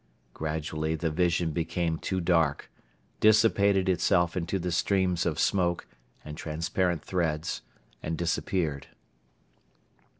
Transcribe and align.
Gradually 0.33 0.95
the 0.95 1.11
vision 1.11 1.51
became 1.51 1.99
too 1.99 2.19
dark, 2.21 2.71
dissipated 3.19 3.87
itself 3.87 4.35
into 4.35 4.57
the 4.57 4.71
streams 4.71 5.27
of 5.27 5.37
smoke 5.37 5.85
and 6.25 6.35
transparent 6.35 7.03
threads 7.05 7.61
and 8.01 8.17
disappeared. 8.17 8.87